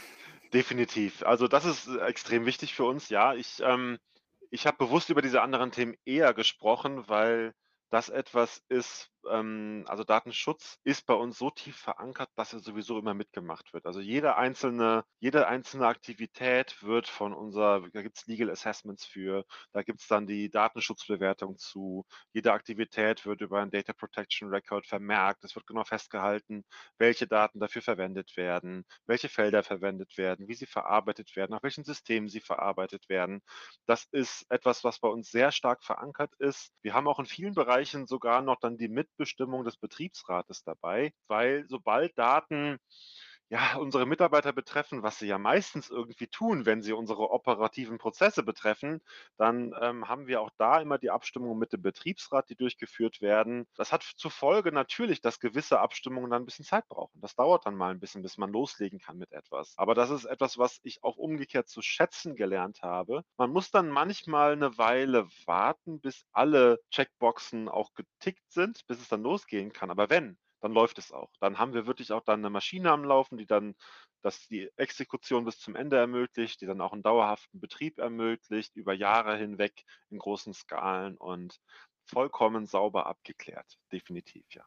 [0.52, 1.22] definitiv.
[1.24, 3.08] Also das ist äh, extrem wichtig für uns.
[3.10, 3.98] Ja, ich, ähm,
[4.50, 7.54] ich habe bewusst über diese anderen Themen eher gesprochen, weil
[7.90, 12.98] das etwas ist, ähm, also Datenschutz ist bei uns so tief verankert, dass er sowieso
[12.98, 13.86] immer mitgemacht wird.
[13.86, 19.44] Also jede einzelne, jede einzelne Aktivität wird von unserer, da gibt es Legal Assessments für,
[19.72, 22.04] da gibt es dann die Datenschutzbewertung zu.
[22.32, 25.44] Jede Aktivität wird über ein Data Protection Record vermerkt.
[25.44, 26.64] Es wird genau festgehalten,
[26.98, 31.84] welche Daten dafür verwendet werden, welche Felder verwendet werden, wie sie verarbeitet werden, auf welchen
[31.84, 33.40] Systemen sie verarbeitet werden.
[33.86, 36.72] Das ist etwas, was bei uns sehr stark verankert ist.
[36.82, 41.66] Wir haben auch in vielen Bereichen sogar noch dann die Mitbestimmung des Betriebsrates dabei, weil
[41.68, 42.78] sobald Daten
[43.50, 48.42] ja, unsere Mitarbeiter betreffen, was sie ja meistens irgendwie tun, wenn sie unsere operativen Prozesse
[48.42, 49.00] betreffen,
[49.38, 53.66] dann ähm, haben wir auch da immer die Abstimmung mit dem Betriebsrat, die durchgeführt werden.
[53.74, 57.20] Das hat zur Folge natürlich, dass gewisse Abstimmungen dann ein bisschen Zeit brauchen.
[57.20, 59.72] Das dauert dann mal ein bisschen, bis man loslegen kann mit etwas.
[59.78, 63.24] Aber das ist etwas, was ich auch umgekehrt zu schätzen gelernt habe.
[63.38, 69.08] Man muss dann manchmal eine Weile warten, bis alle Checkboxen auch getickt sind, bis es
[69.08, 69.90] dann losgehen kann.
[69.90, 71.30] Aber wenn, dann läuft es auch.
[71.40, 73.74] Dann haben wir wirklich auch dann eine Maschine am Laufen, die dann
[74.22, 78.92] das die Exekution bis zum Ende ermöglicht, die dann auch einen dauerhaften Betrieb ermöglicht, über
[78.92, 81.60] Jahre hinweg in großen Skalen und
[82.06, 83.78] vollkommen sauber abgeklärt.
[83.92, 84.64] Definitiv, ja.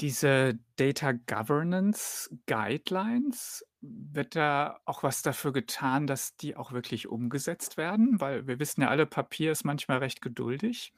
[0.00, 7.76] Diese Data Governance Guidelines, wird da auch was dafür getan, dass die auch wirklich umgesetzt
[7.76, 8.20] werden?
[8.20, 10.92] Weil wir wissen ja alle, Papier ist manchmal recht geduldig.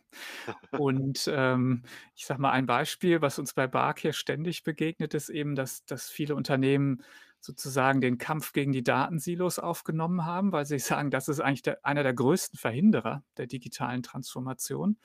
[0.73, 1.85] Und ähm,
[2.17, 5.85] ich sage mal ein Beispiel, was uns bei Bark hier ständig begegnet, ist eben, dass,
[5.85, 7.03] dass viele Unternehmen
[7.41, 11.85] sozusagen den Kampf gegen die Datensilos aufgenommen haben, weil sie sagen, das ist eigentlich der,
[11.85, 14.99] einer der größten Verhinderer der digitalen Transformation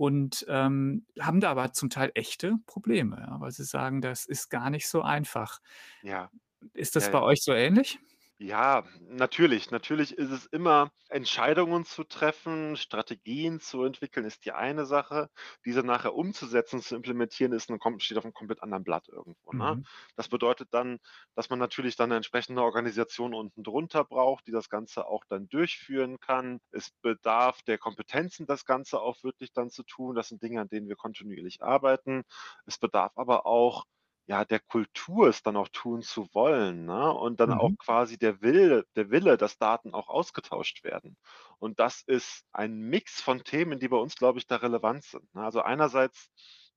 [0.00, 4.48] und ähm, haben da aber zum Teil echte Probleme, ja, weil sie sagen, das ist
[4.48, 5.60] gar nicht so einfach.
[6.02, 6.30] Ja,
[6.72, 7.98] Ist das ja, bei euch so ähnlich?
[8.42, 9.70] Ja, natürlich.
[9.70, 15.28] Natürlich ist es immer Entscheidungen zu treffen, Strategien zu entwickeln, ist die eine Sache.
[15.66, 19.76] Diese nachher umzusetzen, zu implementieren, ist kom steht auf einem komplett anderen Blatt irgendwo, ne?
[19.76, 19.84] Mhm.
[20.16, 21.00] Das bedeutet dann,
[21.34, 25.46] dass man natürlich dann 'ne entsprechende Organisation unten drunter braucht, die das Ganze auch dann
[25.50, 26.60] durchführen kann.
[26.70, 30.14] Es bedarf der Kompetenzen, das Ganze auch wirklich dann zu tun.
[30.14, 32.22] Das sind Dinge, an denen wir kontinuierlich arbeiten.
[32.64, 33.84] Es bedarf aber auch
[34.30, 37.12] ja, der Kultur es dann auch tun zu wollen, ne?
[37.12, 37.76] Und dann auch Mhm.
[37.78, 41.16] quasi der Wille der Wille, dass Daten auch ausgetauscht werden.
[41.58, 45.34] Und das ist ein Mix von Themen, die bei uns, glaube ich, da relevant sind,
[45.34, 45.42] ne?
[45.44, 46.30] Also einerseits,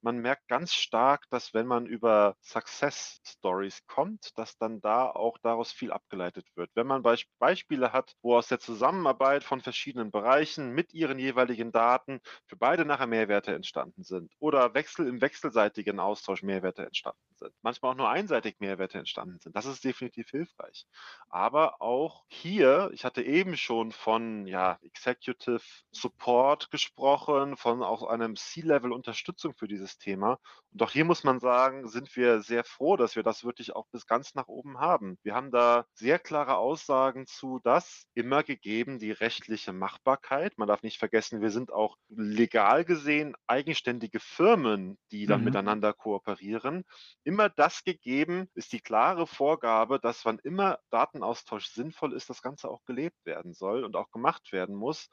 [0.04, 5.38] man merkt ganz stark, dass wenn man über Success Stories kommt, dass dann da auch
[5.40, 6.70] daraus viel abgeleitet wird.
[6.76, 11.72] Wenn man Beisp Beispiele hat, wo aus der Zusammenarbeit von verschiedenen Bereichen mit ihren jeweiligen
[11.72, 17.54] Daten für beide nachher Mehrwerte entstanden sind oder Wechsel im wechselseitigen Austausch Mehrwerte entstanden sind,
[17.62, 19.56] manchmal auch nur einseitig Mehrwerte entstanden sind.
[19.56, 20.86] Das ist definitiv hilfreich.
[21.30, 28.36] Aber auch hier, ich hatte eben schon von ja, Executive Support gesprochen, von auch einem
[28.36, 30.40] C-Level Unterstützung für dieses Thema.
[30.72, 33.88] Und auch hier muss man sagen, sind wir sehr froh, dass wir das wirklich auch
[33.92, 35.18] bis ganz nach oben haben.
[35.24, 40.58] Wir haben da sehr klare Aussagen zu, dass immer gegeben die rechtliche Machbarkeit.
[40.58, 45.44] Man darf nicht vergessen, wir sind auch legal gesehen eigenständige Firmen, die dann Mhm.
[45.44, 46.84] miteinander kooperieren.
[47.24, 52.70] Immer das gegeben ist die klare Vorgabe, dass wann immer Datenaustausch sinnvoll ist, das Ganze
[52.70, 55.10] auch gelebt werden soll und auch gemacht werden muss.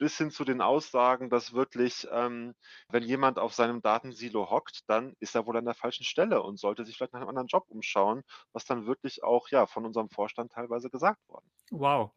[0.00, 2.54] Bis hin zu den Aussagen, dass wirklich, ähm,
[2.88, 6.58] wenn jemand auf seinem Datensilo hockt, dann ist er wohl an der falschen Stelle und
[6.58, 8.22] sollte sich vielleicht nach einem anderen Job umschauen,
[8.54, 11.50] was dann wirklich auch ja von unserem Vorstand teilweise gesagt worden.
[11.70, 12.12] Wow.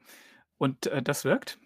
[0.58, 1.60] Und äh, das wirkt?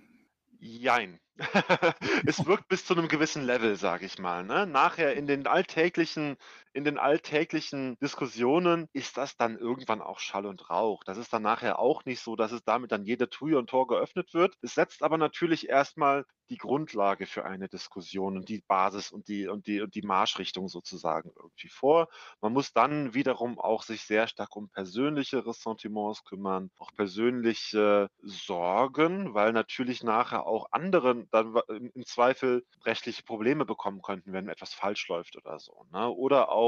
[0.60, 1.20] Jein.
[2.26, 4.66] Es wirkt bis zu einem gewissen Level, sage ich mal, ne?
[4.66, 6.36] Nachher in den alltäglichen
[6.78, 11.04] in den alltäglichen Diskussionen ist das dann irgendwann auch Schall und Rauch.
[11.04, 13.88] Das ist dann nachher auch nicht so, dass es damit dann jede Tür und Tor
[13.88, 14.54] geöffnet wird.
[14.62, 19.48] Es setzt aber natürlich erstmal die Grundlage für eine Diskussion und die Basis und die
[19.48, 22.10] und die und die Marschrichtung sozusagen irgendwie vor.
[22.42, 29.34] Man muss dann wiederum auch sich sehr stark um persönliche Ressentiments kümmern, auch persönliche Sorgen,
[29.34, 35.08] weil natürlich nachher auch andere dann im Zweifel rechtliche Probleme bekommen könnten, wenn etwas falsch
[35.08, 36.10] läuft oder so, ne?
[36.10, 36.67] Oder auch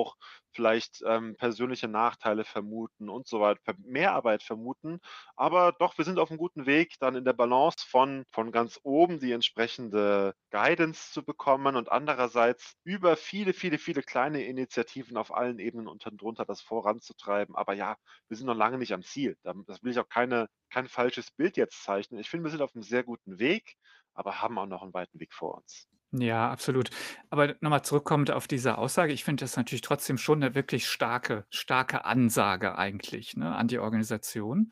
[0.52, 5.00] vielleicht, ähm, persönliche Nachteile vermuten und so weiter, Mehrarbeit vermuten.
[5.36, 8.80] Aber doch, wir sind auf 'm guten Weg, dann in der Balance von von ganz
[8.84, 15.34] oben die entsprechende Guidance zu bekommen und andererseits über viele, viele, viele kleine Initiativen auf
[15.34, 17.56] allen Ebenen unten drunter das voranzutreiben.
[17.56, 17.96] Aber ja,
[18.28, 19.38] wir sind noch lange nicht am Ziel.
[19.44, 22.20] Da das will ich auch keine kein falsches Bild jetzt zeichnen.
[22.20, 23.76] Ich finde, wir sind auf 'nem sehr guten Weg,
[24.14, 25.86] aber haben auch noch 'n weiten Weg vor uns.
[26.12, 26.90] Ja, absolut.
[27.30, 31.46] Aber nochmal zurückkommend auf diese Aussage, ich finde das natürlich trotzdem schon eine wirklich starke
[31.52, 34.72] starke Ansage eigentlich, ne, an die Organisation.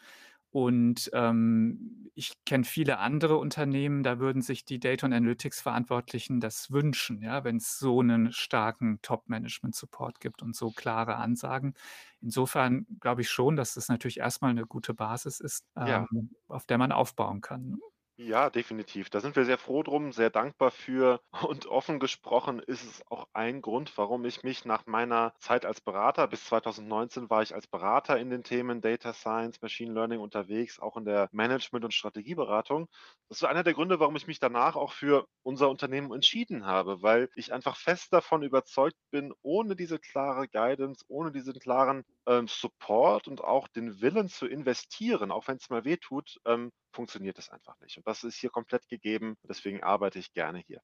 [0.49, 6.39] Und, ähm, ich kenne viele andere Unternehmen, da würden sich die Data und Analytics Verantwortlichen
[6.39, 11.75] das wünschen, ja, wenn es so einen starken Top-Management-Support gibt und so klare Ansagen.
[12.21, 16.07] Insofern glaube ich schon, dass das natürlich erstmal eine gute Basis ist, Ja.
[16.09, 17.77] ähm, auf der man aufbauen kann?
[18.19, 19.11] Ja, definitiv.
[19.11, 21.19] Da sind wir sehr froh drum, sehr dankbar für.
[21.47, 25.81] Und offen gesprochen ist es auch ein Grund, warum ich mich nach meiner Zeit als
[25.81, 30.79] Berater bis 2019 war ich als Berater in den Themen Data Science, Machine Learning unterwegs,
[30.79, 32.87] auch in der Management und Strategieberatung.
[33.29, 37.03] Das war einer der Gründe, warum ich mich danach auch für unser Unternehmen entschieden habe,
[37.03, 42.47] weil ich einfach fest davon überzeugt bin, ohne diese klare Guidance, ohne diesen klaren, ähm,
[42.47, 47.75] Support und auch den Willen zu investieren, auch wenn's mal wehtut, ähm, funktioniert das einfach
[47.81, 47.97] nicht.
[47.97, 49.35] Und das ist hier komplett gegeben.
[49.47, 50.81] Deswegen arbeite ich gerne hier.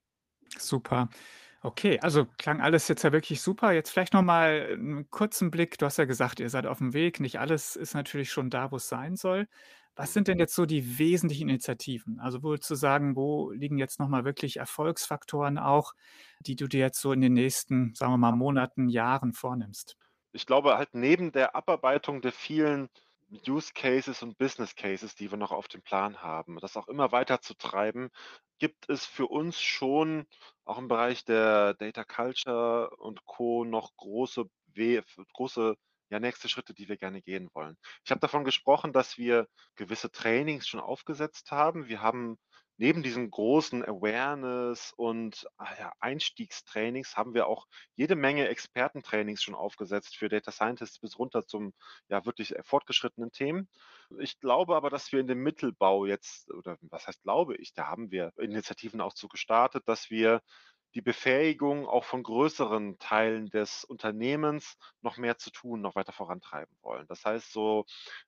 [0.58, 1.10] Super.
[1.62, 3.72] Okay, also klang alles jetzt ja wirklich super.
[3.72, 5.78] Jetzt vielleicht noch mal 'n kurzen Blick.
[5.78, 7.20] Du hast ja gesagt, ihr seid auf'm Weg.
[7.22, 9.48] Nicht alles ist natürlich schon da, wo's sein soll.
[9.96, 12.20] Was sind denn jetzt so die wesentlichen Initiativen?
[12.20, 15.94] Also, wo zu sagen, wo liegen jetzt noch mal wirklich Erfolgsfaktoren auch,
[16.42, 19.96] die du dir jetzt so in den nächsten, sagen wir mal, Monaten, Jahren vornimmst?
[20.34, 22.90] Ich glaube halt neben der Abarbeitung der vielen
[23.48, 27.12] Use Cases und Business Cases, die wir noch auf dem Plan haben, das auch immer
[27.12, 28.10] weiter zu treiben,
[28.60, 30.28] gibt es für uns schon
[30.66, 33.66] auch im Bereich der Data Culture und Co.
[33.66, 34.46] noch große
[35.34, 35.76] große,
[36.10, 37.78] ja, nächste Schritte, die wir gerne gehen wollen.
[38.04, 41.88] Ich habe davon gesprochen, dass wir gewisse Trainings schon aufgesetzt haben.
[41.88, 42.38] Wir haben
[42.78, 49.56] neben diesen großen Awareness und, ah ja, Einstiegstrainings haben wir auch jede Menge Expertentrainings schon
[49.56, 51.74] aufgesetzt für Data Scientists bis runter zum,
[52.10, 53.70] ja, wirklich, äh, fortgeschrittenen Themen.
[54.20, 57.88] Ich glaube aber, dass wir in dem Mittelbau jetzt oder was heißt glaube ich, da
[57.88, 60.42] haben wir Initiativen auch zu gestartet, dass wir
[60.96, 66.76] die Befähigung auch von größeren Teilen des Unternehmens noch mehr zu tun, noch weiter vorantreiben
[66.82, 67.08] wollen.
[67.08, 67.86] Das heißt so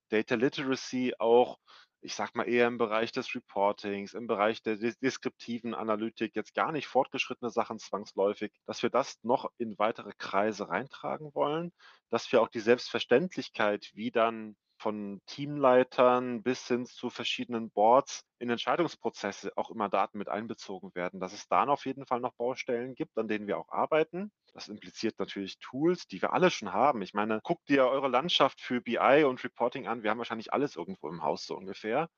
[0.09, 1.57] Data Literacy auch,
[2.05, 6.53] ich sage mal, eher im Bereich des Reportings, im Bereich der des deskriptiven Analytik, jetzt
[6.53, 11.73] gar nicht fortgeschrittene Sachen zwangsläufig, dass wir das noch in weitere Kreise reintragen wollen,
[12.11, 18.49] dass wir auch die Selbstverständlichkeit, wie dann von Teamleitern bis hin zu verschiedenen Boards in
[18.49, 22.95] Entscheidungsprozesse auch immer Daten mit einbezogen werden, dass es da auf jeden Fall noch Baustellen
[22.95, 24.31] gibt, an denen wir auch arbeiten.
[24.53, 27.01] Das impliziert natürlich Tools, die wir alle schon haben.
[27.01, 30.01] Ich meine, guckt ihr eure Landschaft für BI und Reporting an.
[30.01, 32.09] Wir haben wahrscheinlich alles irgendwo im Haus so ungefähr.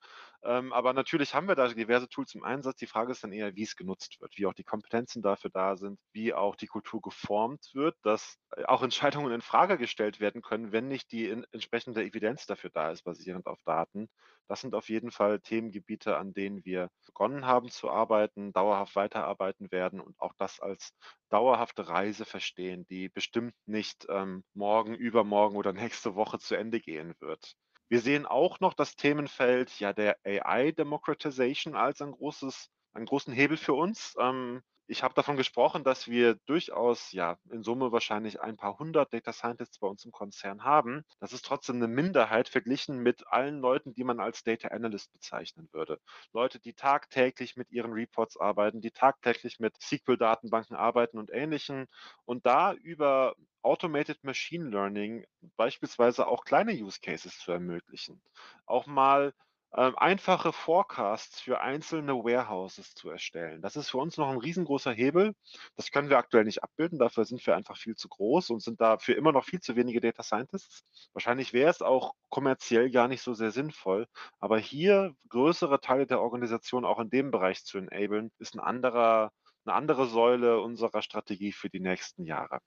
[0.43, 2.77] Ähm, aber natürlich haben wir da diverse Tools im Einsatz.
[2.77, 5.77] Die Frage ist dann eher, wie es genutzt wird, wie auch die Kompetenzen dafür da
[5.77, 10.43] sind, wie auch die Kultur geformt wird, dass äh, auch Entscheidungen in Frage gestellt werden
[10.43, 14.10] können, wenn nicht die in, entsprechende Evidenz dafür da ist, basierend auf Daten.
[14.47, 19.71] Das sind auf jeden Fall Themengebiete, an denen wir begonnen haben zu arbeiten, dauerhaft weiterarbeiten
[19.71, 20.93] werden und auch das als
[21.30, 27.15] dauerhafte Reise verstehen, die bestimmt nicht ähm, morgen, übermorgen oder nächste Woche zu Ende gehen
[27.19, 27.56] wird.
[27.89, 33.34] Wir sehen auch noch das Themenfeld ja der AI Democratization als ein großes, einen großen
[33.34, 34.13] Hebel für uns.
[34.19, 39.13] Ähm, ich habe davon gesprochen, dass wir durchaus ja in Summe wahrscheinlich ein paar hundert
[39.13, 41.04] Data Scientists bei uns im Konzern haben.
[41.19, 45.67] Das ist trotzdem eine Minderheit verglichen mit allen Leuten, die man als Data Analyst bezeichnen
[45.73, 46.00] würde.
[46.32, 51.88] Leute, die tagtäglich mit ihren Reports arbeiten, die tagtäglich mit SQL-Datenbanken arbeiten und ähnlichen
[52.26, 55.26] und da über Automated Machine Learning
[55.58, 58.21] beispielsweise auch kleine Use Cases zu ermöglichen.
[58.65, 59.34] Auch mal
[59.77, 63.61] ähm, einfache Forecasts für einzelne Warehouses zu erstellen.
[63.61, 65.35] Das ist für uns noch ein riesengroßer Hebel.
[65.75, 66.97] Das können wir aktuell nicht abbilden.
[66.97, 70.01] Dafür sind wir einfach viel zu groß und sind dafür immer noch viel zu wenige
[70.01, 70.81] Data Scientists.
[71.13, 74.07] Wahrscheinlich wäre es auch kommerziell gar nicht so sehr sinnvoll.
[74.39, 79.31] Aber hier größere Teile der Organisation auch in dem Bereich zu enablen, ist ein anderer,
[79.63, 82.61] eine andere Säule unserer Strategie für die nächsten Jahre.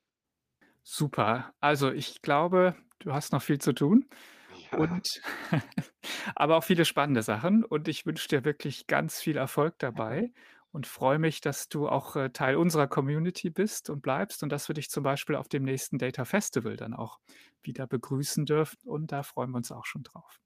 [0.85, 1.53] Super.
[1.59, 4.09] Also, ich glaube, du hast noch viel zu tun
[4.73, 5.21] und
[6.35, 10.33] aber auch viele spannende Sachen und ich wünsche dir wirklich ganz viel Erfolg dabei
[10.73, 14.69] und freue mich, dass du auch, äh, Teil unserer Community bist und bleibst und dass
[14.69, 17.19] wir dich zum Beispiel auf dem nächsten Data Festival dann auch
[17.63, 20.41] wieder begrüßen dürfen und da freuen wir uns auch schon drauf.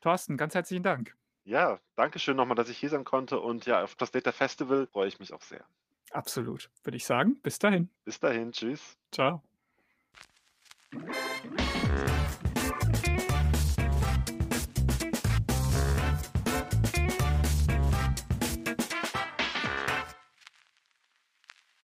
[0.00, 1.16] Thorsten, ganz herzlichen Dank.
[1.44, 4.86] Ja, danke schön nochmal, dass ich hier sein konnte und ja, auf das Data Festival
[4.86, 5.64] freue ich mich auch sehr.
[6.10, 7.40] Absolut, würde ich sagen.
[7.42, 7.88] Bis dahin.
[8.04, 8.96] Bis dahin, tschüss.
[9.10, 9.42] Ciao.